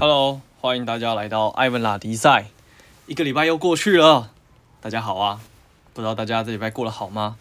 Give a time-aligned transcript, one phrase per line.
[0.00, 2.46] Hello，欢迎大家来到艾文拉迪赛。
[3.06, 4.32] 一个礼拜又过去了，
[4.80, 5.40] 大家好啊！
[5.94, 7.36] 不知道大家这礼拜过得好吗？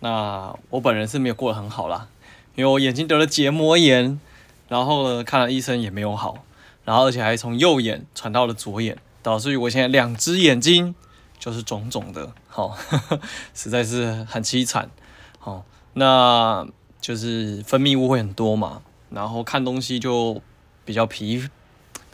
[0.00, 2.08] 那我本人是没有过得很好啦，
[2.56, 4.20] 因为我眼睛得了结膜炎，
[4.68, 6.44] 然后呢看了医生也没有好，
[6.84, 10.94] 然后而且还从右眼传到了左眼，导致于我现在两只眼睛
[11.38, 12.76] 就是肿肿的，好、哦，
[13.54, 14.90] 实在是很凄惨。
[15.38, 15.64] 好、哦，
[15.94, 16.66] 那
[17.00, 20.42] 就是分泌物会很多嘛，然后看东西就
[20.84, 21.48] 比较疲。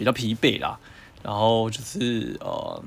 [0.03, 0.77] 比较疲惫啦，
[1.23, 2.83] 然后就是呃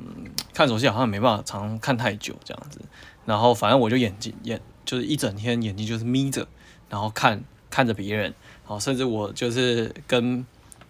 [0.53, 2.81] 看手机好像没办法常看太久这样子，
[3.25, 6.45] 然后反正我就眼睛眼就是一整天眼睛就是眯着，
[6.89, 8.25] 然后看看着别人，
[8.65, 10.45] 然后甚至我就是跟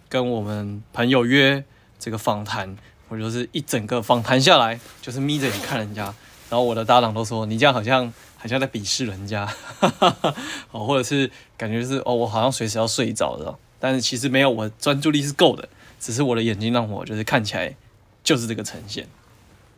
[0.08, 1.62] 跟我们朋友约
[1.96, 6.06] 这个访谈，我就是一整个访谈下来就是眯着眼看人家，
[6.50, 10.34] 然后我的搭档都说你这样好像好像在鄙视人家，哈哈哈，
[10.72, 15.68] 哦或者是感觉是哦我好像随时要睡着的，但是其实没有，我专注力是够的。
[15.98, 17.74] 只是我的眼睛让我就是看起来
[18.22, 19.06] 就是这个呈现。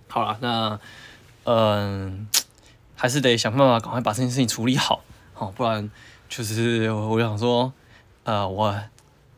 [0.08, 0.80] 好了，那
[1.44, 2.26] 嗯，
[2.96, 5.02] 还是得想办法赶快把这件事情处理好，
[5.34, 5.90] 好，不然
[6.28, 7.72] 就是我想说，
[8.24, 8.74] 呃，我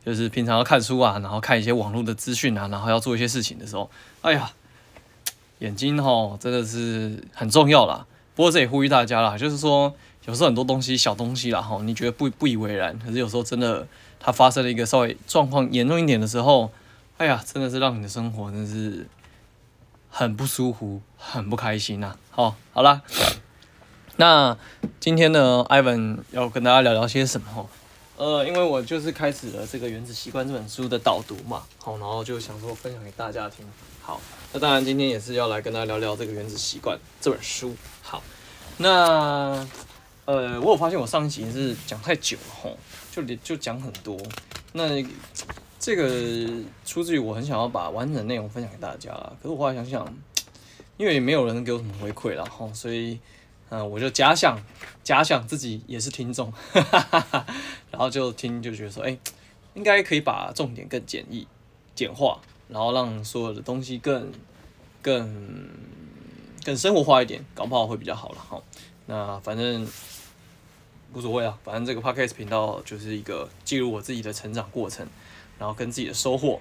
[0.05, 3.91] 就是平常要看书啊，然后看一些网络的资讯啊，然后要做一些事情的时候，
[4.22, 4.53] 哎呀，
[5.59, 8.06] 眼睛吼真的是很重要啦。
[8.34, 9.92] 不过这也呼吁大家啦，就是说
[10.27, 13.87] 有时候很多东西小东西啦，哈，你觉得不不以为然，可是有时候真的。
[14.20, 16.70] 它发生了一个稍微状况严重一点的时候，
[17.16, 19.08] 哎呀，真的是让你的生活真是
[20.10, 22.16] 很不舒服，很不开心呐、啊。
[22.30, 23.02] 好，好啦，
[24.16, 24.56] 那
[25.00, 27.68] 今天呢，Ivan 要跟大家聊聊些什么？
[28.16, 33.66] 呃，因为我就是开始了这个《原子习惯》这本书的导读嘛，好，然后就想说分享给大家听。
[34.02, 34.20] 好，
[34.52, 37.74] 那当然今天也是要来跟大家聊聊这个《原子习惯》这本书。
[38.02, 38.22] 好，
[38.76, 39.66] 那
[40.31, 42.78] 呃，我有发现我上一集是讲太久了，吼。
[43.12, 44.17] 就就讲很多，
[44.72, 45.05] 那
[45.81, 46.48] 这个
[46.84, 49.33] 出自于我很想要把完整内容分享给大家啦。
[49.42, 50.06] 可是我后来想想，
[50.97, 53.19] 因为也没有人给我什么回馈了哈，所以
[53.71, 54.56] 嗯，我就假想
[55.03, 56.53] 假想自己也是听众，
[57.91, 59.19] 然后就听就觉得说，哎，
[59.75, 61.49] 应该可以把重点更简易
[61.97, 64.31] 简化，然后让所有的东西更
[65.03, 65.69] 更
[66.65, 68.62] 更生活化一点，搞不好会比较好了哈。
[69.06, 69.84] 那反正。
[71.12, 75.04] 无所谓啊，反正这个 podcast 频道就是一个记录我自己的成长过程，
[75.59, 76.60] 然后跟自己的收获，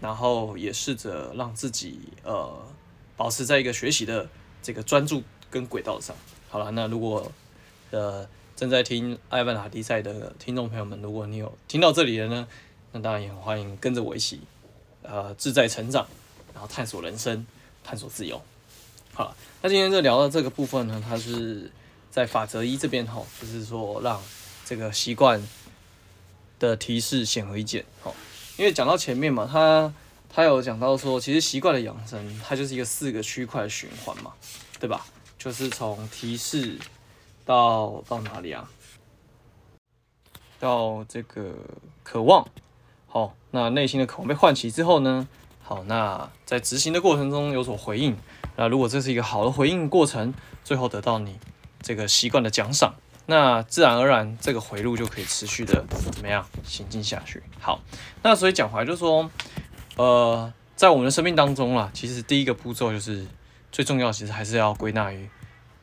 [0.00, 2.58] 然后也试着让自己呃
[3.18, 4.26] 保持在一个学习的
[4.62, 6.16] 这个专注跟轨道上。
[6.48, 7.30] 好了，那如果
[7.90, 8.26] 呃
[8.56, 12.48] 正在听艾文哈迪赛的听众朋友们，如果你有听到这里的呢，
[12.92, 14.40] 那当然也很欢迎跟着我一起
[15.02, 16.06] 呃自在成长，
[16.54, 17.46] 然后探索人生，
[17.84, 18.40] 探索自由。
[19.12, 21.70] 好了，那今天就聊到这个部分呢，它是。
[22.12, 24.20] 在法则一这边哈，就是说让
[24.66, 25.42] 这个习惯
[26.58, 28.12] 的提示显而易见哈，
[28.58, 29.90] 因为讲到前面嘛，他
[30.28, 34.34] 他有讲到说，其实习惯的养成它就是一个四个区块循环嘛，
[34.78, 35.06] 对吧？
[35.38, 36.78] 就是从提示
[37.46, 38.68] 到到哪里啊？
[40.60, 41.54] 到这个
[42.02, 42.46] 渴望，
[43.08, 45.26] 好，那内心的渴望被唤起之后呢，
[45.62, 48.14] 好，那在执行的过程中有所回应，
[48.56, 51.38] 那如果这是一个好的回应过程，最后得到你。
[51.82, 52.94] 这个习惯的奖赏，
[53.26, 57.42] 那自然而然这个回路就可以持续的怎么样行进下去。
[57.60, 57.80] 好，
[58.22, 59.30] 那所以讲回来就是说，
[59.96, 63.26] 呃，在我们的生命当中啦，其实第一个步骤就是
[63.70, 65.28] 最重要，其实还是要归纳于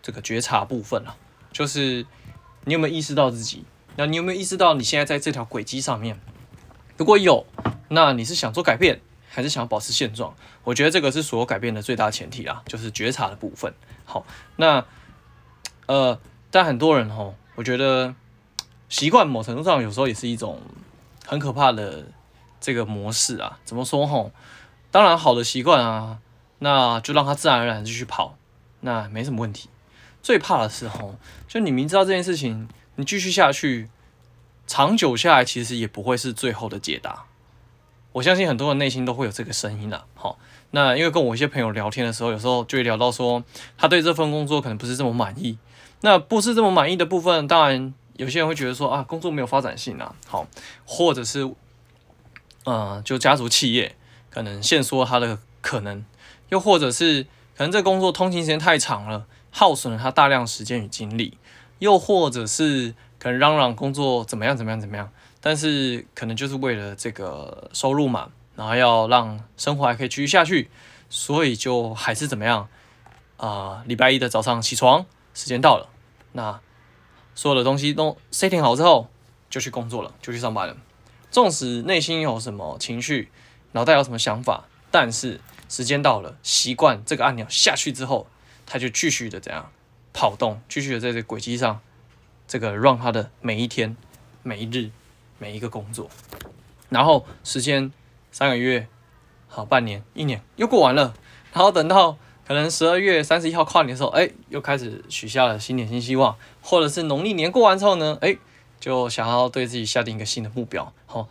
[0.02, 1.16] 这个觉察部分啦，
[1.52, 2.06] 就是
[2.66, 3.64] 你有没有意识到自己？
[3.96, 6.20] 那你有没有意识到你现在在这条轨迹上面？
[6.98, 7.46] 如果有，
[7.90, 10.34] 那你是想做改变，还是想要保持现状？
[10.64, 13.74] 我觉得这个是所有改变的最大前提啦，就是觉察的部分。
[14.06, 14.26] 好，
[14.58, 14.86] 那。
[15.90, 16.20] 呃，
[16.52, 18.14] 但很多人吼，我觉得
[18.90, 20.62] 习惯某程度上有时候也是一种
[21.26, 22.06] 很可怕的
[22.62, 23.58] 这个模式啊。
[23.66, 24.32] 怎么说吼？
[24.92, 26.20] 当然好的习惯啊，
[26.60, 28.36] 那就让它自然而然继续跑，
[28.82, 29.68] 那没什么问题。
[30.22, 31.16] 最怕的是吼，
[31.48, 33.90] 就你明知道这件事情，你继续下去，
[34.68, 37.24] 长久下来其实也不会是最后的解答。
[38.12, 40.06] 我相信很多人内心都会有这个声音啊。
[40.14, 40.38] 好，
[40.70, 43.44] 那因为跟我一些朋友聊天的时候，有时候就会聊到说，
[43.76, 45.58] 他对这份工作可能不是这么满意。
[46.02, 50.48] 那不是这么满意的部分，当然有些人会觉得说啊，工作没有发展性啊，好，
[50.86, 51.54] 或者是，
[52.64, 53.96] 呃，就家族企业
[54.30, 56.06] 可能限缩他的可能，
[56.50, 57.24] 又或者是
[57.58, 61.38] 可能这工作通勤时间太长了，耗损了他大量时间与精力，
[61.80, 65.12] 又或者是可能嚷嚷工作怎么样怎么样怎么样，
[65.42, 70.70] 但是可能就是为了这个收入嘛，然后要让生活还可以继续下去，
[71.10, 72.70] 所以就还是怎么样
[73.36, 75.06] 啊，呃，礼拜一的早上起床。
[75.34, 75.90] 时间到了，
[76.34, 76.60] 那
[77.36, 79.10] 所有的东西都 setting 好之后，
[79.50, 80.76] 就去工作了，就去上班了。
[81.32, 83.32] 纵使内心有什么情绪，
[83.74, 85.40] 脑袋有什么想法，但是
[85.70, 88.28] 时间到了，习惯这个按钮下去之后，
[88.66, 89.72] 他就继续的怎样
[90.12, 91.80] 跑动，继续的在这轨迹上，
[92.48, 93.96] 这个让他的每一天、
[94.42, 94.90] 每一日、
[95.38, 96.10] 每一个工作，
[96.90, 97.94] 然后时间
[98.32, 98.88] 三个月，
[99.48, 101.14] 好，半年、一年又过完了，
[101.54, 102.18] 然后等到
[102.50, 108.36] 可能十二月三十一号跨年的时候，哎，又开始许下了新年新希望，或者是农历年过完之后呢，哎，
[108.80, 111.30] 就想要对自己下定一个新的目标，好，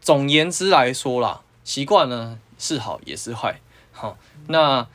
[0.00, 1.40] 总言之来说啦。
[1.64, 3.60] 习惯呢是好也是坏，
[3.90, 4.16] 好，
[4.46, 4.86] 那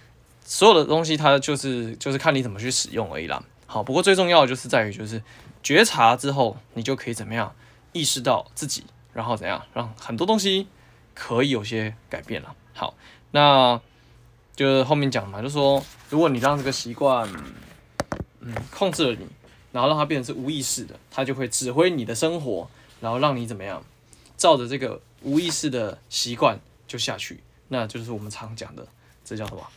[0.45, 3.43] 所有的东西它就是就是看你怎么去使用而已啦。
[3.65, 5.21] 好，不过最重要的就是在于就是
[5.61, 7.53] 觉察之后，你就可以怎么样
[7.91, 10.69] 意识到自己，然后怎样让很多东西
[11.13, 12.55] 可以有些改变了。
[12.73, 12.93] 好，
[13.31, 13.81] 那
[14.57, 17.29] 就是后面讲嘛，就说如果你让这个习惯
[18.41, 19.25] 嗯控制了你，
[19.71, 22.69] 然后让它变成是无意识的，它就会指挥你的生活，
[22.99, 23.81] 然后让你怎么样
[24.35, 24.99] 照着这个。
[25.23, 28.87] 无意识的习惯就下去，那就是我们常讲的，
[29.25, 29.67] 这叫什么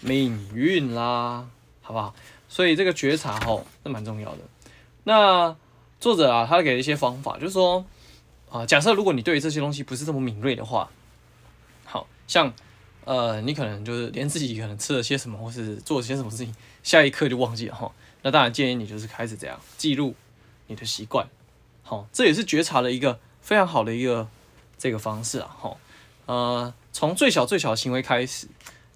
[0.00, 1.46] 命运啦，
[1.80, 2.12] 好不好？
[2.48, 4.38] 所以这个觉察吼，是蛮重要的。
[5.04, 5.56] 那
[6.00, 7.86] 作者啊，他给了一些方法，就是说
[8.50, 10.90] 啊，假设如果你对于这些东西不是这么敏锐的话，
[11.84, 12.52] 好像
[13.08, 17.90] 呃，你可能就是连自己可能吃了些什么，或是做了些什么事情，下一刻就忘记了哈。
[18.22, 20.14] 那当然建议你就是开始这样记录
[20.66, 21.26] 你的习惯，
[21.82, 24.28] 好，这也是觉察的一个非常好的一个。
[24.80, 25.76] 这个方式啊，哈，
[26.26, 28.46] 呃，从最小最小的行为开始，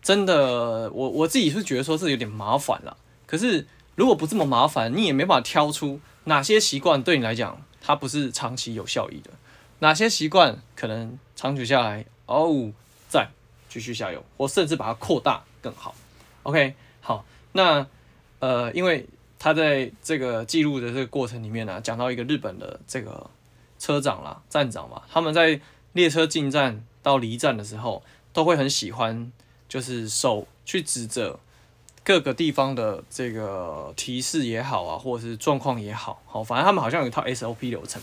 [0.00, 2.96] 真的，我我自己是觉得说这有点麻烦了。
[3.26, 3.66] 可是
[3.96, 9.30] 如果不这么麻烦，你也没法挑出哪些习惯对你来讲它不是长期有效益的，
[9.80, 12.70] 哪些习惯可能长久下来哦，
[13.72, 15.94] 继续下油，或甚至把它扩大更好。
[16.42, 17.86] OK，好，那
[18.40, 19.06] 呃，因为
[19.38, 23.30] 他在这个记录的这个过程里面呢、讲到一个日本的这个。
[23.78, 25.60] 车长啦，站长嘛，他们在
[25.94, 28.00] 列车进站到离站的时候，
[28.32, 29.32] 都会很喜欢，
[29.68, 31.40] 就是手去指着
[32.04, 38.00] 各个地方的这个提示也好啊，或者是状况也好，好，反正他们好像有一套 SOP 流程，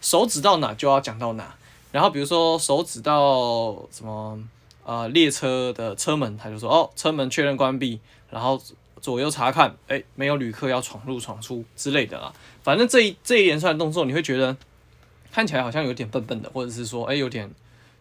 [0.00, 1.54] 手指到哪就要讲到哪。
[1.92, 4.36] 然后比如说手指到什么
[4.84, 8.00] 呃列车的车门，他就说哦，车门确认关闭，
[8.30, 8.60] 然后
[9.00, 12.32] 左右查看，哎，没有旅客要闯入闯出之类的啦。
[12.62, 14.56] 反正这一这一连串动作，你会觉得。
[15.32, 17.48] 看起来好像有点笨笨的，或者是说，哎，有点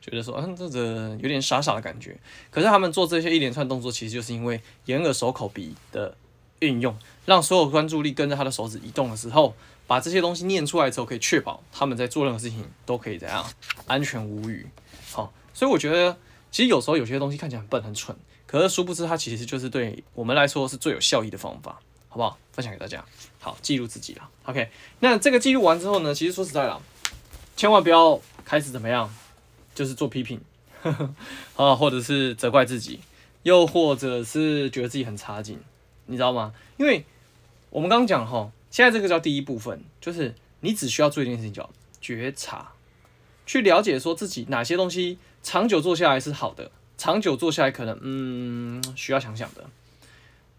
[0.02, 2.18] 觉得说，嗯，这个有点傻傻的感觉。
[2.50, 6.18] 可是他们做这些一连串动作，其实就是因为眼耳手口鼻的
[6.58, 6.98] 运用，
[7.28, 9.54] 让所有关注力跟着他的手指移动的时候，
[9.86, 13.46] 把这些东西念出来之后，可以确保他们在做任何事情都可以怎样
[13.86, 14.66] 安全无虞。
[15.12, 16.18] 好，所以我觉得，
[16.52, 18.16] 其实有时候有些东西看起来很笨很蠢，
[18.46, 22.38] 可是殊不知它其实就是对我们来说是最有效益的方法，好不好？
[22.52, 23.04] 分享给大家。
[23.40, 24.30] 好，记录自己了。
[24.46, 24.70] OK，
[25.00, 26.82] 那这个记录完之后呢，其实说实在的。
[27.56, 29.14] 千万不要开始怎么样，
[29.76, 30.40] 就是做批评，
[31.58, 33.02] 啊，或者是责怪自己，
[33.44, 35.60] 又或者是觉得自己很差劲，
[36.06, 36.54] 你知道吗？
[36.78, 37.04] 因为
[37.70, 41.70] 我们刚刚讲哈，现在这个叫第一部分，就是你只需要做一件事情，叫
[42.00, 42.72] 觉察，
[43.46, 49.66] 去了解说自己哪些东西长久做下来是好的，长久做下来可能嗯需要想想的。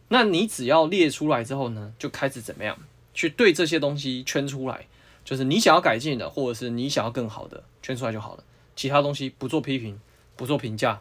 [0.09, 2.77] 那你只要列出来之后呢，就开始怎么样
[3.15, 4.87] 去对这些东西圈出来。
[5.23, 8.44] 就是你想要改进的，或者是你想要更好的，圈出来就好了。
[8.75, 10.00] 其他东西不做批评，
[10.35, 11.00] 不做评价，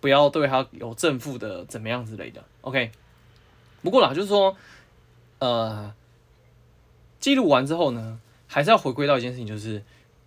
[0.00, 2.44] 不要对他有正负的怎么样之类的。
[2.62, 2.90] OK。
[3.82, 4.54] 不过啦，就是说，
[5.38, 5.94] 呃，
[7.18, 9.82] 记录完之后呢，还是要回归到一件事情，就是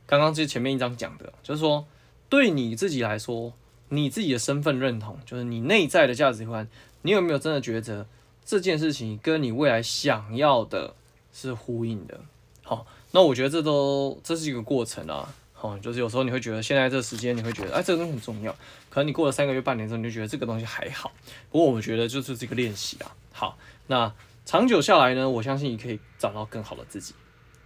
[0.08, 1.86] 刚刚这前面一章讲的，就是说，
[2.34, 3.54] 对你自己来说，
[3.90, 6.68] 你自己的身份认同，就是你内在的价值观，
[7.04, 8.08] 你有没有真的觉得
[8.44, 10.96] 这件事情跟你未来想要的
[11.32, 12.20] 是呼应的？
[12.64, 12.88] 好。
[13.12, 18.52] 那我觉得这都这是一个过程啊，好，就是有时候你会觉得现在这个时间你会觉得，哎，这个东西很重要，
[18.90, 21.12] 可能你过了三个月、半年之后，你就觉得这个东西还好。
[21.52, 24.12] 不过我觉得就是这个练习啊，好，那
[24.44, 27.14] 长久下来呢，我相信你可以找到更好的自己。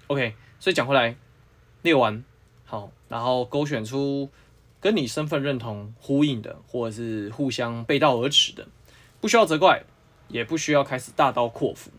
[0.07, 1.15] OK，所以讲回来，
[1.83, 2.21] 列完
[2.65, 4.29] 好，然后勾选出
[4.87, 8.65] 跟你身份认同呼应的，或者是互相背道而驰的，
[9.19, 9.83] 不需要责怪，
[10.29, 11.91] 也不需要开始大刀阔斧。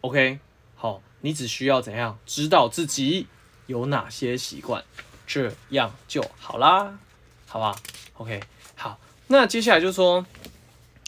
[0.00, 0.38] OK，
[0.74, 1.02] 好。
[1.24, 3.28] 你只需要怎样知道自己
[3.66, 4.82] 有哪些习惯，
[5.24, 6.98] 这样就好啦，
[7.46, 7.76] 好吧
[8.14, 8.40] ？OK，
[8.74, 10.26] 好，那接下来就是说，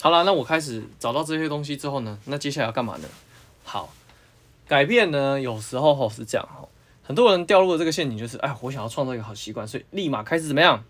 [0.00, 3.08] 好啦，那我开始找到这些东西之后呢，那接下来要干嘛呢？
[3.64, 3.92] 好，
[4.68, 6.68] 改变呢，有时候吼是这样吼，
[7.04, 10.82] 很多人掉入了这个陷阱，就是哎，我想要创造一个好习惯，所以立马开始怎么样，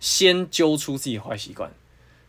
[0.00, 1.70] 先揪出自己坏习惯，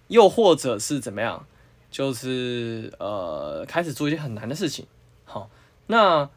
[0.10, 1.46] 又或者是怎么样，
[1.90, 4.86] 就是呃，开始做一些很难的事情，
[5.24, 5.50] 好，
[5.86, 6.30] 那。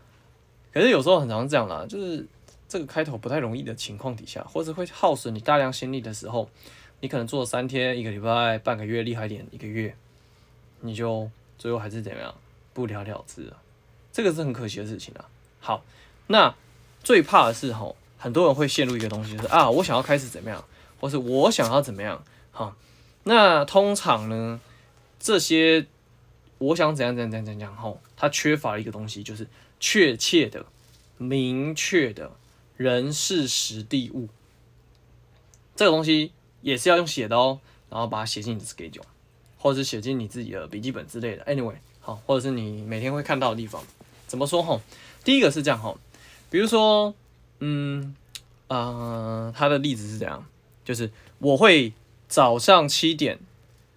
[0.73, 2.25] 可是有时候很常这样啦，就是
[2.69, 6.49] 这个开头不太容易的情况底下，或者会耗损你大量心力的时候，
[7.01, 9.97] 你可能做了三天、一个礼拜、半个月，厉害点一个月，
[10.83, 11.29] 你就
[11.59, 12.33] 最后还是怎么样，
[12.73, 13.57] 不了了之了。
[14.13, 15.27] 这个是很可惜的事情啊。
[15.59, 15.83] 好，
[16.29, 16.55] 那
[17.03, 20.65] 最怕的是吼，很多人会陷入一个东西，就是啊，我想要开始怎么样，
[21.01, 22.23] 或是我想要怎么样。
[22.53, 22.77] 好，
[23.25, 24.61] 那通常呢，
[25.19, 25.87] 这些
[26.59, 29.47] 我想怎样怎样怎样怎样吼，它缺乏一个东西，就是
[29.79, 30.67] 确切的、
[31.17, 32.33] 明确的
[32.77, 34.29] 人事时地物。
[35.75, 39.03] 这个东西也是要用写的哦，然后把它写进你的 schedule，
[39.59, 41.45] 或者是写进你自己的笔记本之类的。
[41.47, 43.83] Anyway，好，或者是你每天会看到的地方。
[44.27, 44.83] 怎么说吼？
[45.25, 45.99] 第一个是这样吼，
[46.51, 47.15] 比如说，
[47.61, 48.15] 嗯，
[48.69, 50.45] 呃，他的例子是这样，
[50.85, 51.95] 就是我会
[52.29, 53.39] 早上七点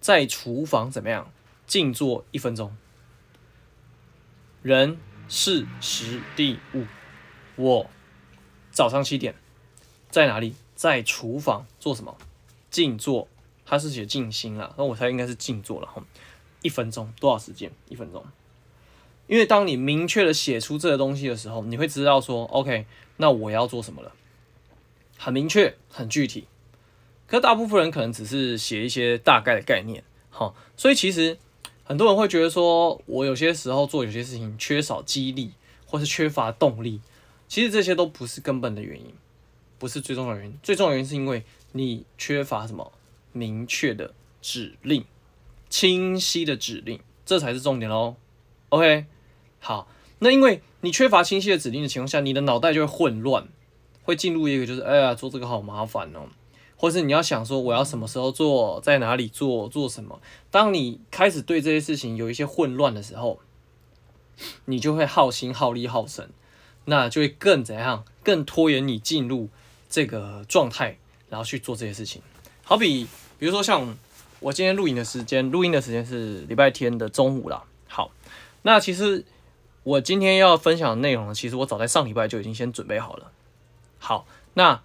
[0.00, 1.30] 在厨房怎么样
[1.66, 2.74] 静坐一分钟。
[4.62, 4.96] 人
[5.28, 6.86] 事时地物，
[7.56, 7.90] 我
[8.70, 9.34] 早上七点
[10.08, 10.54] 在哪里？
[10.74, 12.16] 在厨房做什么？
[12.70, 13.28] 静坐。
[13.66, 16.04] 他是写静心啦，那我猜应该是静坐了哈。
[16.60, 17.72] 一分钟多少时间？
[17.88, 18.22] 一分钟。
[19.26, 24.12] 因为当你明确的写出这个东西的时候，你会知道说，OK，那我要做什么了，
[25.16, 26.46] 很明确、很具体。
[27.26, 31.38] 可大部分人可能只是写一些大概的概念，好，所以其实
[31.82, 35.52] 很多人会觉得说，我有些时候做有些事情缺少激励，
[35.86, 37.00] 或是缺乏动力。
[37.48, 39.14] 其实这些都不是根本的原因，
[39.78, 40.58] 不是最重要的原因。
[40.62, 42.92] 最重要的原因是因为你缺乏什么
[43.32, 44.12] 明确的
[44.42, 45.04] 指令、
[45.70, 48.16] 清晰的指令，这才是重点喽。
[48.68, 49.06] OK。
[49.64, 53.48] 好，那因为你缺乏清晰的指令的情况下，你的脑袋就会混乱，
[54.02, 56.28] 会进入一个就是哎呀，做这个好麻烦哦，
[56.76, 60.20] 或是你要想说我要什么时候做，在哪里做，做什么。
[60.50, 63.40] 当你开始对这些事情有一些混乱的时候，
[64.66, 66.28] 你就会耗心耗力耗神，
[66.84, 69.48] 那就会更怎样，更拖延你进入
[69.88, 70.98] 这个状态，
[71.30, 72.20] 然后去做这些事情。
[72.64, 73.06] 好比
[73.38, 73.96] 比如说像
[74.40, 77.64] 我今天录影的时间，录音的时间是礼拜天的中午啦。
[77.88, 78.10] 好，
[78.60, 79.24] 那其实。
[79.84, 83.30] 我今天要分享的内容呢，其实我早在上礼拜就已经先准备好了。
[83.98, 84.80] 好，那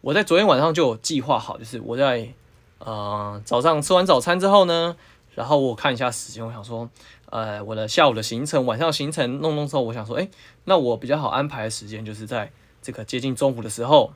[0.00, 2.32] 我在昨天晚上就有计划好，就是我在
[2.78, 4.96] 呃早上吃完早餐之后呢，
[5.34, 6.88] 然后我看一下时间，我想说，
[7.26, 10.28] 呃，我的下午的行程、晚上行程弄弄之后，我想说，哎，
[10.64, 14.12] 那我比较好安排的时间就是在这个接近中午的时候。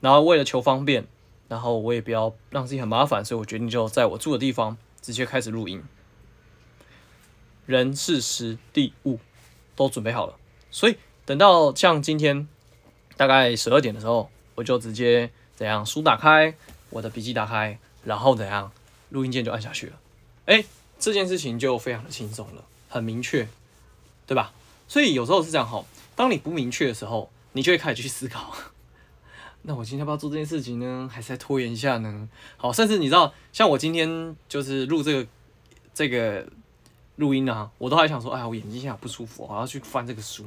[0.00, 1.08] 然后为了求方便，
[1.48, 5.82] 然后我也不要让自己很麻烦，所以我决定就在我住的地方直接开始录音。
[7.68, 9.18] 人事时地物
[9.76, 10.34] 都准备好了，
[10.70, 10.96] 所以
[11.26, 12.48] 等到像今天
[13.14, 16.54] 大概十二点的时候，我就直接怎样书打开，
[16.88, 18.72] 我的笔记打开，然后怎样
[19.10, 20.00] 录音键就按下去了。
[20.46, 20.64] 哎，
[20.98, 23.46] 这件事情就非常的轻松了，很明确，
[24.26, 24.54] 对吧？
[24.88, 25.84] 所以有时候是这样哈，
[26.16, 28.56] 当你不明确的时候，你就会开始去思考，
[29.60, 31.06] 那我今天要不要做这件事情呢？
[31.12, 32.30] 还是再拖延一下呢？
[32.56, 35.26] 好，甚至你知道，像我今天就是录这个
[35.92, 36.48] 这个。
[37.18, 40.44] 录音啊，我都还想说，哎呀，我眼睛现在不舒服，我要去翻这个书。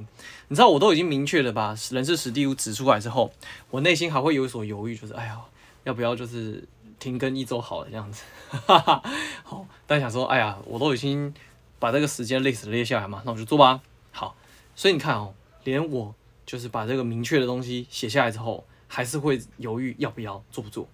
[0.48, 3.30] 你知道，我都已经明确的把人事史地物指出来之后，
[3.70, 5.42] 我内心还会有所犹豫，就是，哎呀，
[5.84, 6.64] 要不要就是
[6.98, 8.24] 停更一周好了这样子？
[8.66, 9.04] 哈哈，
[9.44, 11.34] 好，但想说，哎呀，我都已经
[11.78, 13.82] 把这个时间 list 列下来嘛，那我就做吧。
[14.14, 14.34] 好，
[14.74, 15.34] 所以你看哦，
[15.66, 20.88] 连我就是把这个明确的东西写下来之后，还是会犹豫要不要做不做。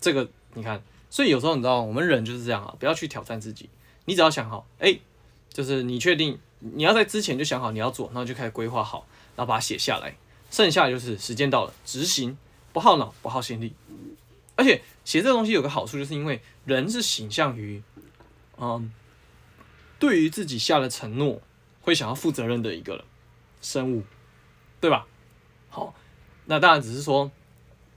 [0.00, 3.70] 这个你看，所以有时候你知道，我们人就是这样啊，不要去挑战自己。
[4.06, 4.98] 你只要想好，哎、
[5.50, 10.16] 就是你确定你要在之前就想好你要做，然后就开始规划好，然后把它写下来。
[10.50, 12.38] 剩下就是时间到了执行，
[12.72, 13.74] 不耗脑，不耗心力。
[14.54, 17.82] 而且写这个东西有个好处，就是因为人是倾向于，
[18.56, 18.90] 嗯，
[19.98, 21.42] 对于自己下的承诺
[21.82, 23.04] 会想要负责任的一个
[23.60, 24.04] 生物，
[24.80, 25.06] 对吧？
[25.68, 25.94] 好，
[26.46, 27.30] 那当然只是说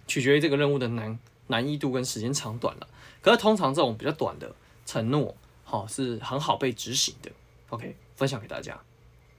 [0.08, 2.88] 取决于这个任务的难难易度跟时间长短了。
[3.22, 5.38] 可是通常这种比较短的承诺。
[5.70, 7.32] 好，是很好被执行的。
[7.70, 8.74] OK，分享给大家，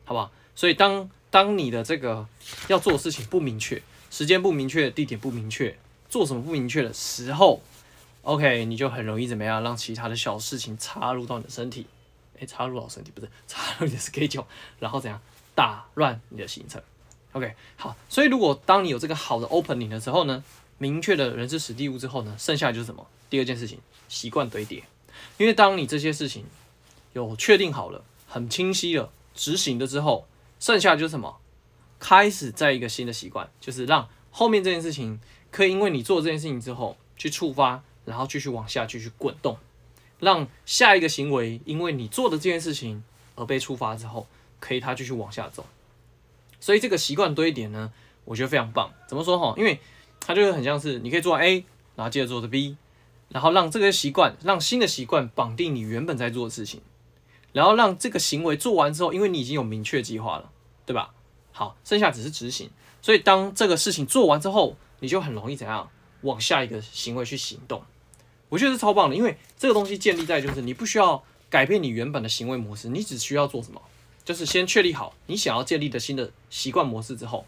[0.04, 0.30] 好不好？
[0.54, 2.24] 所以当当你的这个
[2.68, 3.82] 要做的事情不明确，
[4.12, 5.76] 时间不明确，地点不明确，
[6.08, 7.60] 做什么不明确的时候
[8.22, 11.88] ，OK，你就很容易怎么样，让其他的小事情插入到你的身体，
[12.38, 14.44] 诶，插入到身体不是 插入你的 schedule，
[14.78, 15.20] 然后怎样
[15.56, 16.80] 打乱你的行程
[17.32, 20.44] ？OK，好，所以如果当你有这个好的 opening 的时候呢，
[20.78, 23.04] 明确的人事史地物之后呢，剩下的就是什么？
[23.28, 24.84] 第二件事情，习惯堆叠。
[25.38, 26.44] 因为当你这些事情
[27.12, 30.26] 有确定好了，很清晰了，执行了之后，
[30.58, 31.38] 剩下就是什么？
[31.98, 39.58] 开始在一个新的习惯，就是让后面这件事情可以因为你做这件事情之后去触发，然后继续往下继续滚动，
[40.18, 43.02] 让下一个行为因为你做的这件事情
[43.34, 44.26] 而被触发之后，
[44.58, 45.66] 可以它继续往下走。
[46.60, 47.92] 所以这个习惯堆叠呢，
[48.24, 48.92] 我觉得非常棒。
[49.06, 49.54] 怎么说哈？
[49.56, 49.80] 因为
[50.20, 51.64] 它就会很像是你可以做 A。
[51.96, 52.76] 然后接着做的 B，
[53.30, 56.80] 然后让这个习惯，让新的习惯绑定你原本在做的事情，
[57.52, 60.50] 然后让这个行为做完之后，因为你已经有明确计划了，
[60.84, 61.14] 对吧？
[61.52, 62.70] 好，剩下只是执行。
[63.00, 65.88] 所以当这个事情做完之后，你就很容易怎样
[66.22, 67.82] 往下一个行为去行动。
[68.48, 73.80] 我觉得是超棒的，因为这个东西建立在就是你不需要改变你原本的行为模式，你只需要做什么，
[74.24, 77.46] 就是先确立好你想要建立的新的习惯模式之后，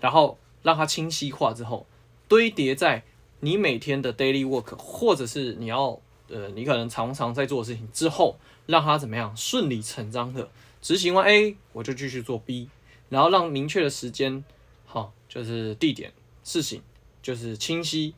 [0.00, 1.86] 然后让它清晰化之后，
[2.28, 3.02] 堆叠在
[3.40, 10.48] 你每天的 daily work，或者是你要呃你可能常常在做的事情之后，让它怎么样顺理成章的
[10.82, 12.68] 执行完 A，我就继续做 B，
[13.08, 14.44] 然后让明确的时间，
[14.86, 16.12] 好，就是地点、
[16.44, 16.82] 事情
[17.22, 18.14] 就是清晰，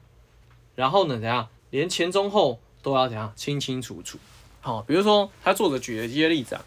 [0.74, 1.48] 然后呢怎样？
[1.70, 4.18] 连前中后都要怎样清清楚楚，
[4.60, 6.64] 好，比如说他作者举的一些例子啊，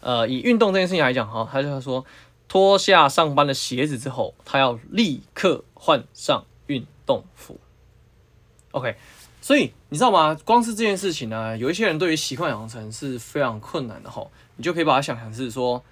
[0.00, 2.04] 呃，以运动这件事情来讲哈，他就说
[2.46, 7.58] 脱下上班的鞋子之后，他要立刻换上运动服。
[8.72, 8.96] OK，
[9.40, 10.36] 所以你知道吗？
[10.44, 15.82] 光是这件事情呢，有一些人对于习惯养成是非常困难的哈，你就可以把它想成是说，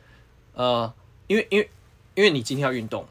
[0.52, 0.92] 呃，
[1.28, 1.70] 因为因为
[2.14, 3.06] 因为你今天要运动。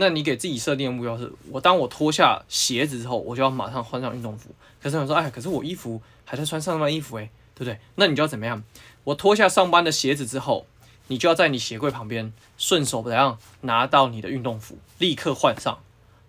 [0.00, 4.48] 那你给自己设定的目标是，我当我脱下鞋子之后，我就要马上换上运动服。
[4.80, 7.80] 可是有人说，哎，可是我衣服还在穿上班衣服，诶，对不对？
[7.96, 8.62] 那你就要怎么样？
[9.02, 10.66] 我脱下上班的鞋子之后，
[11.08, 15.80] 你就要在你鞋柜旁边顺手怎样拿到你的运动服，立刻换上，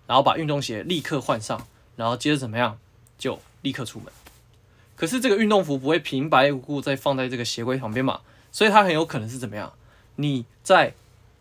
[0.09, 2.79] 然后把运动鞋立刻换上，然后接着怎么样，
[3.19, 4.11] 就立刻出门。
[4.95, 8.21] 可是这个运动服不会平白无故再放在这个鞋柜旁边嘛？
[8.51, 9.71] 所以它很有可能是怎么样？
[10.15, 10.95] 你在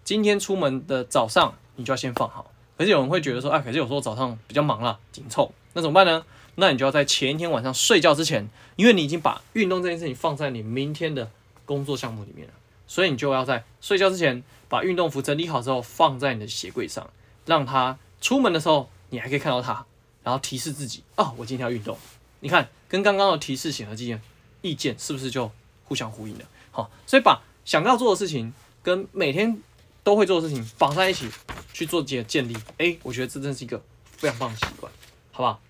[0.04, 1.54] 今天出门的早上。
[1.80, 6.24] 你就要先放好，可是有人会觉得说，哎，可是有时候早上比较忙啦，紧凑，那怎么办呢？
[6.56, 11.30] 那你就要在前一天晚上睡觉之前，因为你已经把运动这件事情放在你明天的
[11.64, 12.54] 工作项目里面了，
[12.88, 17.08] 所以你就要在睡觉之前把运动服整理好之后放在你的鞋柜上，
[17.46, 19.84] 让它出门的时候你还可以看到它，
[20.22, 21.96] 然后提示自己，哦，我今天要运动。
[22.40, 24.22] 你看，跟刚刚的提示显而易见，
[24.62, 25.50] 意见是不是就
[25.84, 26.44] 互相呼应了？
[26.70, 29.60] 好，所以把想要做的事情跟每天
[30.02, 31.28] 都会做的事情绑在一起。
[31.70, 34.92] 去做这些建立，哎，我觉得这真是一个非常棒的习惯，
[35.30, 35.60] 好不好？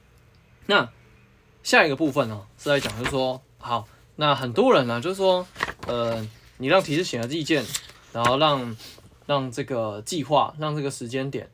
[0.65, 0.91] 那
[1.63, 5.47] 下一个部分呢，是来讲，就是说，好，那很多人呢，就是说，
[5.87, 7.63] 呃，你让提示显而易见，
[8.11, 8.75] 然后让
[9.27, 11.51] 让这个计划，让这个时间点，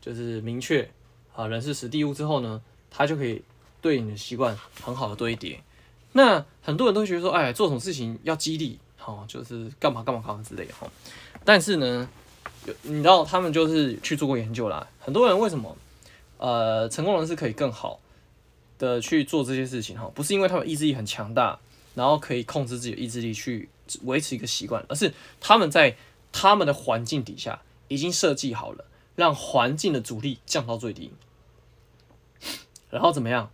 [0.00, 0.90] 就是明确，
[1.34, 2.60] 啊，人事时地物之后呢，
[2.90, 3.42] 他就可以
[3.80, 5.62] 对你的习惯很好的堆叠。
[6.12, 10.90] 那很多人都觉得说，哎，做什么事情要激励，好，就是干嘛干嘛干嘛之类的，哈。
[11.44, 12.08] 但是呢。
[12.66, 14.86] 有你知道他们就是去做过研究啦。
[14.98, 15.74] 很多人为什么
[16.36, 17.98] 呃成功人士可以更好
[18.78, 20.10] 的去做这些事情哈？
[20.14, 21.58] 不是因为他们意志力很强大，
[21.94, 23.70] 然后可以控制自己的意志力去
[24.04, 25.10] 维持一个习惯，而是
[25.40, 25.96] 他们在
[26.32, 28.84] 他们的环境底下已经设计好了，
[29.20, 31.12] 让环境的阻力降到最低，
[32.88, 33.50] 然后怎么样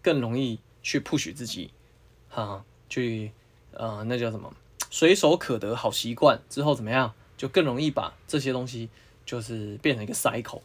[0.00, 1.72] 更容易去 push 自己，
[2.28, 3.32] 哈，去
[3.72, 4.54] 呃那叫什么
[4.88, 7.12] 随手可得好习惯之后怎么样？
[7.36, 8.88] 就更容易把这些东西
[9.26, 10.62] 就是变成一个 cycle，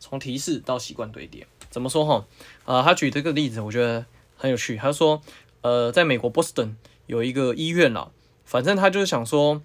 [0.00, 1.46] 从提示到习惯堆叠。
[1.70, 2.26] 怎么说哈？
[2.64, 4.04] 呃，他举这个例子，我觉得
[4.36, 4.76] 很有趣。
[4.76, 5.22] 他说，
[5.60, 8.10] 呃，在美国波士顿有一个医院啦，
[8.44, 9.62] 反正他就是想说，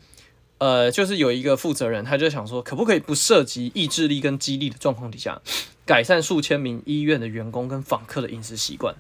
[0.62, 5.42] 呃，就是有一个负责人，他就想说，可不可以不涉及意志力跟激励的状况底下，
[5.88, 8.94] 改善数千名医院的员工跟访客的饮食习惯？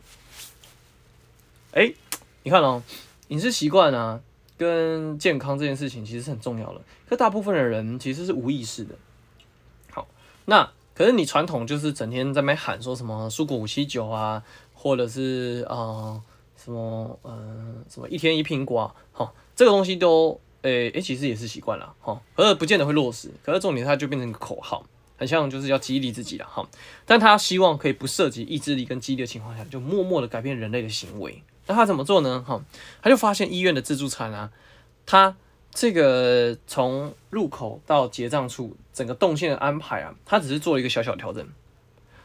[1.73, 1.93] 哎，
[2.41, 2.81] 你看哦，
[3.27, 4.21] 饮食习惯啊。
[4.57, 8.93] 跟健康这件事情其实是很重要的，可大部分的人其实是无意识的。
[9.89, 10.07] 好，
[10.45, 14.43] 那可是你传统就是整天在那喊说什么蔬果五七九啊，
[14.75, 16.21] 或者是啊、
[16.55, 23.31] 什么嗯、什么一天一苹果啊，好，这个东西都诶诶、其实也是习惯了，哈，可是不见得会落实。
[23.43, 24.85] 可是重点它就变成一个口号，
[25.17, 26.67] 很像就是要激励自己了，哈。
[27.05, 31.41] 但他希望可以不涉及意志力跟激励的情况下，就默默的改变人类的行为。
[31.67, 32.43] 那他怎么做呢？
[32.47, 32.63] 哈，
[33.01, 34.51] 他就发现医院的自助餐啊，
[35.05, 35.35] 他
[35.73, 41.47] 这个从入口到结账处整个动线的安排啊，他只是做了一个小小调整。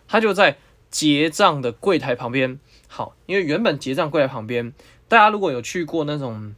[0.08, 0.56] 他就在
[0.90, 4.72] 结账的柜台旁边，好，因为原本结账柜台旁边，
[5.08, 6.54] 大家如果有去过那种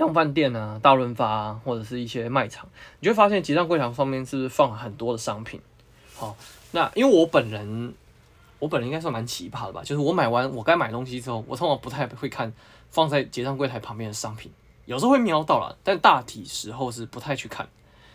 [0.00, 5.60] 量贩店啊、大润发啊，或者是一些卖场，你就会发现结账柜台上面是不是放很多的商品？
[6.16, 6.36] 好，
[6.72, 7.94] 那因为我本人。
[8.60, 12.52] 我本人应该算蛮奇葩的吧，就是我买完我该买东西之后，我通常不太会看
[12.90, 14.52] 放在结账柜台旁边的商品，
[14.84, 17.66] 有时候会瞄到了，但大体时候是不太去看。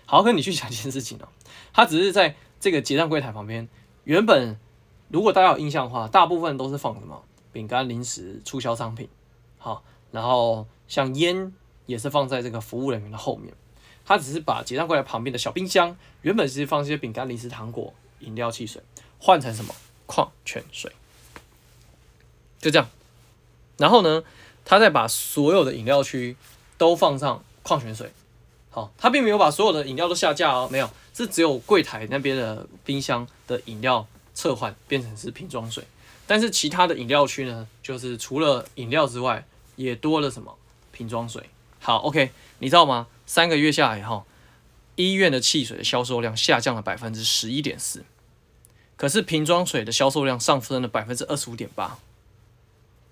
[0.06, 1.28] 好，跟你去讲一件事情哦，
[1.74, 3.67] 它只是在这个结账柜台旁边，
[4.04, 4.60] 原本
[5.08, 9.10] 如果大家有印象的话，大部分都是放什么饼干、零食、促销商品，
[9.58, 11.52] 好，然后像烟
[11.86, 13.54] 也是放在这个服务人员的后面，
[14.06, 18.82] 他只是把结账柜台旁边的小冰箱，原本是放一些饼干、零食、糖果、饮料、汽水，
[19.19, 19.74] 换成什么？
[20.08, 20.91] 矿泉水，
[22.60, 22.88] 就这样。
[23.78, 24.24] 然后呢，
[24.63, 26.38] 他再把所有的饮料区
[26.78, 28.12] 都放上矿泉水。
[28.69, 35.84] 好，他并没有把所有的饮料都下架哦，没有，是只有柜台那边的冰箱的饮料撤换变成是瓶装水。
[36.28, 39.43] 但是其他的饮料区呢，就是除了饮料之外，
[39.76, 40.56] 也多了什么
[40.91, 41.50] 瓶装水。
[41.86, 43.06] 好，OK，你知道吗？
[43.28, 44.26] 三个月下来以后，
[44.95, 48.04] 医院的汽水的销售量下降了百分之十一点四，
[48.98, 52.00] 可是瓶装水的销售量上升了百分之二十五点八。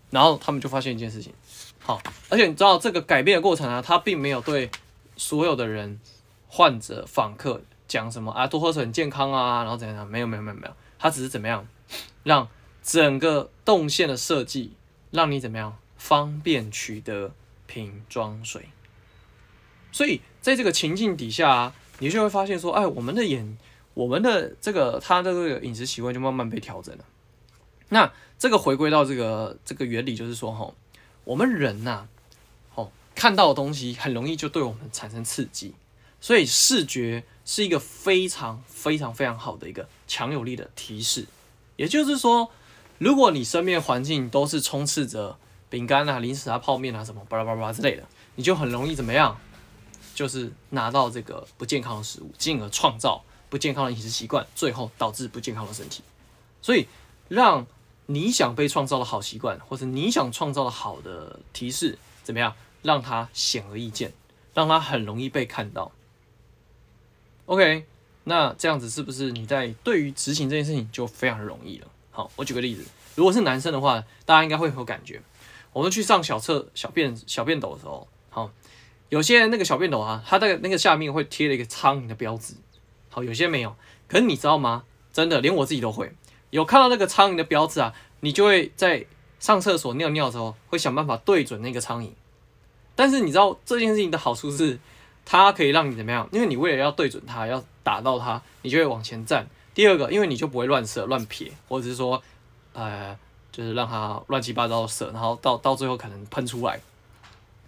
[0.10, 1.32] 然后他们就发现一件事情，
[1.78, 4.72] 好，而且你知道这个改变的过程啊，他并没有对
[5.18, 6.00] 所有的人、
[6.48, 11.68] 患者、访客讲什么啊，多喝水很健康啊，然后怎样怎样，没有没有没有没有，他只是怎么样
[12.24, 12.48] 让
[12.82, 14.74] 整个动线的设计，
[15.12, 17.34] 让你怎么样方便取得
[17.68, 18.70] 瓶装水。
[19.92, 23.58] 所以在这个情境底下，你就会发现说，哎，我们的眼，
[23.94, 27.06] 我们的这个他的这个饮食习惯就慢慢被调整了。
[27.90, 30.76] 那这个回归到这个这个原理，就是说，吼，
[31.24, 32.08] 我们人呐，
[32.74, 35.76] 吼，看到的东西很容易就对我们产生刺激，
[36.20, 41.28] 所以视觉是一个非常非常非常好的一个强有力的提示。
[41.76, 42.50] 也就是说，
[42.98, 45.38] 如果你身边环境都是充斥着
[45.74, 48.04] 饼干啊、零食啊、泡面啊什么巴拉巴拉之类的，
[48.36, 49.36] 你就很容易怎么样？
[50.14, 56.04] 就是拿到这个不健康的食物，进而创造不健康的饮食习惯，最后导致不健康的身体。
[56.62, 56.88] 所以
[57.28, 57.66] 让。
[58.06, 64.12] 你想被创造的好习惯，或者你想创造的好的提示，怎么样让它显而易见，
[64.54, 65.90] 让它很容易被看到
[67.46, 67.86] ？OK，
[68.26, 71.88] 那这样子是不是你在对于执行这件事情就非常容易了？
[72.12, 72.84] 好，我举个例子，
[73.16, 75.22] 如果是男生的话，大家应该会有感觉。
[75.74, 78.50] 我们去上小厕小便小便斗的时候，好，
[79.10, 82.54] 有些那个小便斗啊，它的那个下面会贴了一个苍蝇的标志，
[83.10, 83.76] 好，有些没有。
[84.08, 84.84] 可是你知道吗？
[85.12, 86.12] 真的，连我自己都会。
[86.52, 89.06] 有看到那个苍蝇的标志啊，你就会在
[89.40, 92.12] 上厕所尿尿的时候，会想办法对准那个苍蝇。
[92.96, 94.80] 但是你知道这件事情的好处是，
[95.26, 96.30] 它可以让你怎么样？
[96.32, 99.48] 因为你为了要对准它，要打到它，你就会往前站。
[99.74, 102.22] 第二个，因为你就不会乱射、乱撇，或者是说，
[102.74, 103.18] 呃，
[103.54, 106.82] 就是让它乱七八糟射，然后到到最后可能喷出来。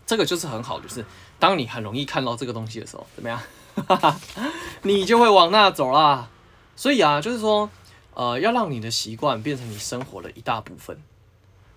[0.06, 1.06] 这个就是很好，就是
[1.40, 3.42] 当你很容易看到这个东西的时候，怎么样？
[4.84, 6.28] 你就会往那走啦。
[6.76, 7.70] 所以啊，就是说。
[8.18, 10.98] 呃，要让你的习惯变成你生活的一大部分，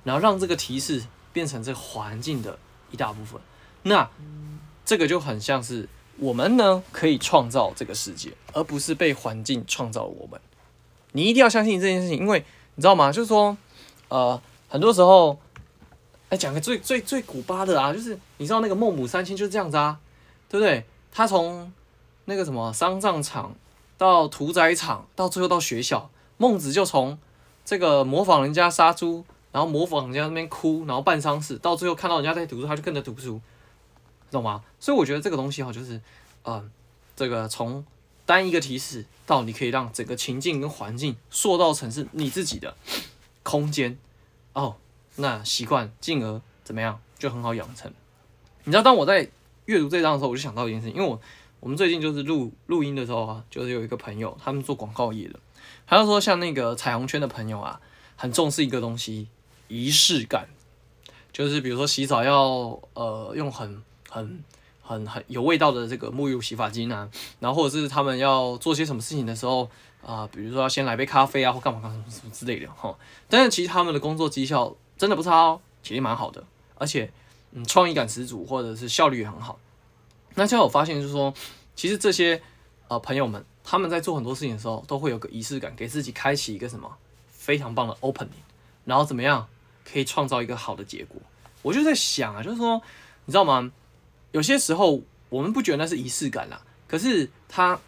[0.04, 2.56] 然后让这个提示变成这环境的
[2.92, 3.40] 一大部分，
[3.82, 4.08] 那
[4.84, 10.40] 这个就很像是我们呢可以创造这个世界，而不是被环境创造我们。
[11.10, 12.44] 你一定要相信这件事情，因为
[12.76, 13.10] 你知道吗？
[13.10, 13.58] 就是说，
[14.08, 15.38] 呃，很多时候，
[16.28, 19.98] 哎，讲个最最最古巴的啊，就是你知道那个孟母三迁就是这样子啊，
[20.48, 20.84] 对不对？
[21.12, 21.72] 他从
[22.26, 23.54] 那个什么丧葬场
[23.96, 26.10] 到屠宰场，到最后到学校。
[26.36, 27.18] 孟子就从
[27.64, 33.40] 这个模仿人家杀猪，然后模仿人家那边哭，然后办丧事，到最后看到人家在读书，他就跟着读书，
[34.30, 34.62] 懂吗？
[34.78, 36.00] 所以我觉得这个东西哈，就是，
[36.44, 36.70] 嗯、
[37.16, 37.84] 这个从
[38.24, 42.76] 单一个提示到你可以让整个情境跟环境塑造成是你自己的
[43.48, 43.96] 空间
[44.52, 44.76] 哦，
[45.16, 47.90] 那习惯进而怎么样就很好养成。
[48.64, 49.26] 你知道，当我在
[49.64, 51.18] 阅读这章的时候，我就想到一件事情，因为我
[51.58, 55.40] 我们最近就是录录音的时候啊，就是有一个朋友，他们做广告业的。
[55.86, 57.80] 他就说，像那个彩虹圈的朋友啊，
[58.16, 59.28] 很重视一个东西，
[59.68, 60.46] 仪式感，
[61.32, 64.44] 就是比如说洗澡要呃用很很
[64.82, 67.08] 很很有味道的这个沐浴洗发精啊，
[67.40, 69.70] 然后或者是他们要做些什么事情的时候
[70.12, 72.96] 啊、比如说要先来杯咖啡啊，或干嘛干嘛什么之类的哈。
[73.28, 76.42] 但是其实他们的工作绩效真的不差哦，其实蛮好的，
[76.76, 77.12] 而且
[77.52, 79.58] 嗯创意感十足，或者是效率也很好。
[80.34, 81.34] 那现在我发现就是说，
[81.76, 82.40] 其实这些
[82.88, 83.44] 呃朋友们。
[83.70, 86.90] 他们在做很多事情的时候，都会有个仪式感，给自己开启一个什么
[87.28, 88.28] 非常棒的 opening，
[88.86, 89.46] 然后怎么样
[89.84, 91.20] 可以创造一个好的结果。
[91.60, 92.80] 我就在想啊，就是说，
[93.26, 93.70] 你知道吗？
[94.32, 97.78] 有些时候我们不觉得那是仪式感啦，可是它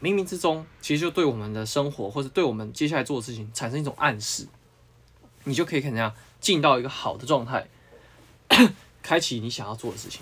[0.00, 4.46] 冥冥之中其实就对我们的生活，或者对我们接下来做的事情产生一种暗示，
[5.44, 7.66] 你就可以怎样进到一个好的状态，
[9.02, 10.20] 开启你想要做的事情。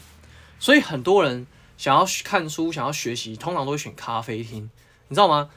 [0.58, 4.70] 所以很多人想要看书、想要学习，通常都会选咖啡厅。
[5.08, 5.50] 你知道吗？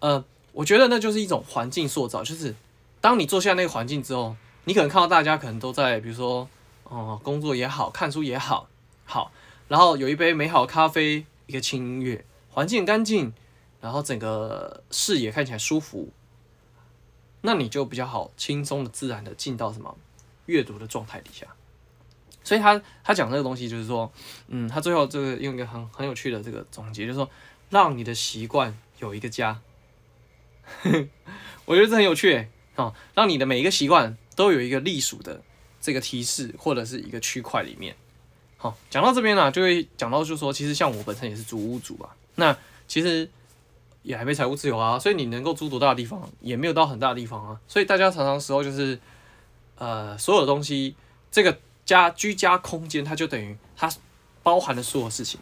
[0.00, 2.54] 呃，我觉得那就是一种环境塑造，就是
[3.00, 6.48] 当你坐下那个环境之后，你可能看到大家可能都在，比如说，
[6.84, 8.68] 哦、工作也好，看书也好，
[9.04, 9.32] 好，
[9.68, 13.32] 然后有一杯美好咖啡，一个轻音乐，环境干净，
[13.80, 16.12] 然后整个视野看起来舒服，
[17.40, 19.96] 那你就比较好，轻松的、自然的进到什么
[20.46, 21.46] 阅读的状态底下。
[22.44, 24.12] 所以他他讲这个东西就是说，
[24.46, 27.28] 嗯，他最后这个用一个很很有趣的这个总结，就是说。
[27.70, 29.62] 让你的习惯有一个家，
[31.64, 35.40] 我觉得这很有趣，哦，让你的每一个习惯都有一个隶属的
[35.80, 37.96] 这个提示或者是一个区块里面。
[38.58, 42.56] 好，讲到这边呢、就会讲到就是说，其实像我本身也是租屋主吧，那
[42.88, 43.28] 其实
[44.02, 48.98] 也还没财务自由啊，所以你能够租多大的地方，也没有到很大的地方啊，所以大家常常时候就是，
[49.76, 50.94] 呃，所有的东西，
[51.30, 53.92] 这个家居家空间，它就等于它
[54.42, 55.40] 包含了所有事情。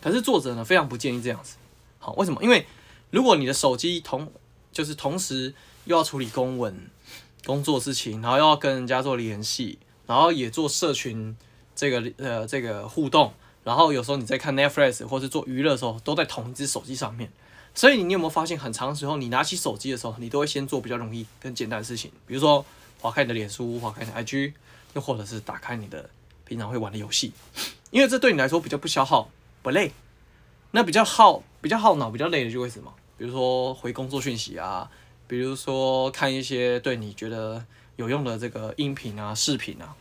[0.00, 1.56] 可是作者呢，非常不建议这样子。
[1.98, 2.42] 好，为什么？
[2.42, 2.66] 因为
[3.10, 4.32] 如果你的手机同
[4.72, 6.88] 就是同时又要处理公文、
[7.44, 11.36] 工作事情，然后又要跟人家做联系，然后也做社群。
[11.80, 13.32] 这个呃，这个互动，
[13.68, 17.30] 然后有时候你在看 Netflix 或是做娱乐的时候，都在同一只手机上面。
[17.74, 22.64] 所以你有没有发现，很长时候你拿起手机的时候，你都会先做比较容易、更简单的事情，比如说
[22.98, 24.54] 划开你的脸书、划开你的 IG，
[24.94, 26.08] 又或者是打开你的
[26.46, 27.34] 平常会玩的游戏，
[27.92, 29.28] 因为这对你来说比较不消耗、
[29.60, 29.92] 不累。
[30.70, 32.90] 那比较耗、比较耗脑、比较累的就会什么？
[33.18, 34.90] 比如说回工作讯息啊，
[35.26, 37.62] 比如说看一些对你觉得
[37.96, 39.94] 有用的这个音频啊、视频啊。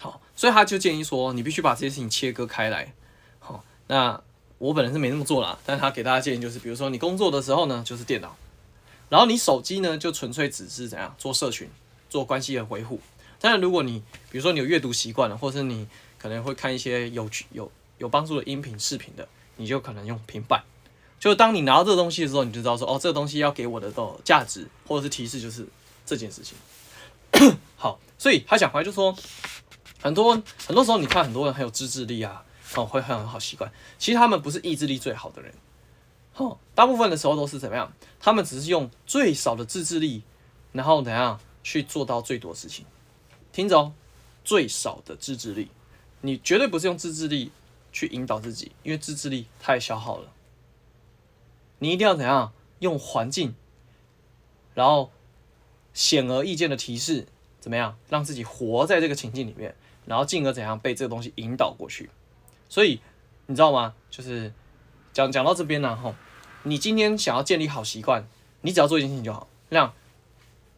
[0.00, 2.94] 好，所以他就建议说，你必须把这些事情切割开来。
[3.40, 4.22] 好，那
[4.58, 8.36] 我本人是没那么做啦，但是他给大家建议就是，比如说你工作的时候呢，就是电脑，
[9.08, 11.68] 然后你手机呢就纯粹只是怎样做社群、
[12.08, 13.00] 做关系的维护。
[13.40, 20.62] 但是如果你比如说你有阅读习惯了，或是你可能会看一些有趣、有有帮助的音频、视频的，你就可能用平板。
[21.18, 25.66] 就当你拿到这个东西的时候，你就知道说，哦，这个东西要给我的的价值或者是提示就是
[26.06, 26.56] 这件事情。
[27.76, 29.12] 好，所以他讲回来就说。
[30.00, 32.44] 很多很多时候，你看很多人很有自制力啊，
[32.76, 33.70] 哦，会很好习惯。
[33.98, 35.52] 其实他们不是意志力最好的人，
[36.36, 37.92] 哦，大部分的时候都是怎么样？
[38.20, 40.22] 他们只是用最少的自制力，
[40.72, 42.86] 然后怎样去做到最多事情。
[43.52, 43.92] 听着哦，
[44.44, 45.70] 最少的自制力，
[46.20, 47.50] 你绝对不是用自制力
[47.92, 50.30] 去引导自己，因为自制力太消耗了。
[51.80, 53.54] 你一定要怎样用环境，
[54.74, 55.10] 然后
[55.92, 57.26] 显而易见的提示，
[57.58, 59.74] 怎么样让自己活在这个情境里面。
[60.08, 62.08] 然后进而怎样被这个东西引导过去，
[62.66, 62.98] 所以
[63.44, 63.94] 你知道吗？
[64.10, 64.50] 就是
[65.12, 66.14] 讲讲到这边呢，吼，
[66.62, 68.26] 你今天想要建立好习惯，
[68.62, 69.92] 你只要做一件事情就好，让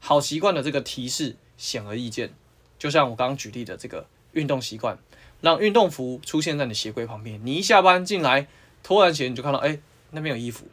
[0.00, 2.34] 好习惯的这个提示显而易见。
[2.76, 4.98] 就像我刚刚举例的这个运动习惯，
[5.40, 8.48] 让运动服出现在你鞋柜旁边，你一下班进来
[8.82, 9.78] 脱完鞋你就看到，哎，
[10.10, 10.66] 那边有衣服。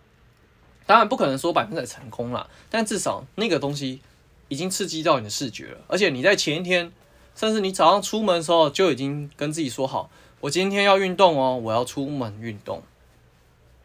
[0.87, 4.01] 当然不可能说百分之百成功啦，但至少那个东西
[4.47, 6.91] 已经刺激到你的视觉了，而且你在前一天。
[7.37, 12.81] 甚至你早上出门的时候就已经跟自己说好，我今天要运动哦，我要出门运动。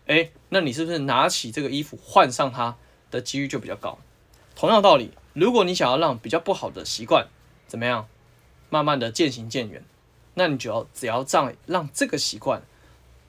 [0.06, 2.74] 诶，那你是不是拿起这个衣服换上它
[3.10, 3.98] 的几率就比较高？
[4.56, 7.28] 同样道理，如果你想要让比较不好的习惯
[7.66, 8.08] 怎么样，
[8.70, 9.84] 慢慢的渐行渐远，
[10.32, 12.62] 那你就要只要这样让这个习惯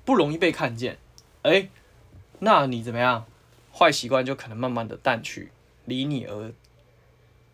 [0.05, 0.97] 不容易被看见，
[1.41, 1.69] 诶，
[2.39, 3.25] 那你怎么样，
[3.73, 5.51] 坏习惯就可能慢慢的淡去，
[5.83, 6.53] 离你而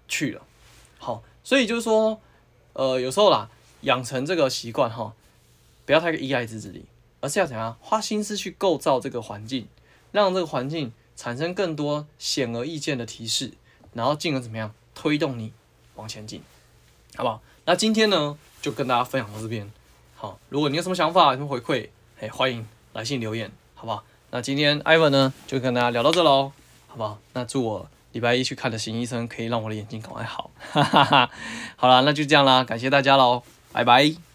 [0.07, 0.43] 去了。
[0.99, 2.21] 好，所以就是说。
[2.73, 3.49] 呃，有时候啦，
[3.81, 5.13] 养成这个习惯哈，
[5.85, 6.85] 不要太依赖自制力，
[7.19, 9.67] 而是要怎样花心思去构造这个环境，
[10.11, 13.51] 让这个环境产生更多显而易见的提示，
[13.93, 15.51] 然后进而怎么样推动你
[15.95, 16.41] 往前进，
[17.15, 17.41] 好不好？
[17.65, 19.69] 那今天呢，就跟大家分享到这边。
[20.15, 24.03] 好，如果你有什么想法、什么回馈，哎，欢迎来信留言，好不好？
[24.31, 26.51] 那今天 Ivan 呢，就跟大家聊到这喽，
[26.87, 27.19] 好不好？
[27.33, 27.89] 那祝我。
[28.11, 31.29] 礼拜一去看的邢医生，可以让我的眼睛赶快好，哈哈哈。
[31.75, 34.28] 好了，那就这样啦，感谢大家喽，拜拜。